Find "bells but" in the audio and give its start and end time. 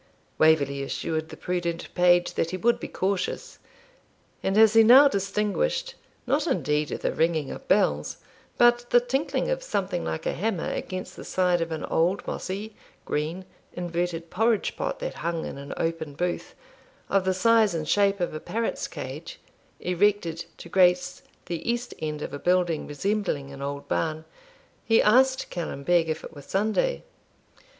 7.67-8.89